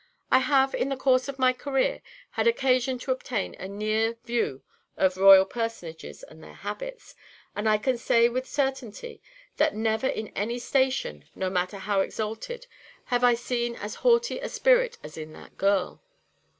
[0.31, 2.01] I have, in the course of my career,
[2.31, 4.63] had occasion to obtain a near view
[4.97, 7.13] of royal personages and their habits,
[7.55, 9.21] and I can say with certainty
[9.57, 12.65] that never in any station, no matter how exalted,
[13.13, 16.01] have I seen as haughty a spirit as in that girl.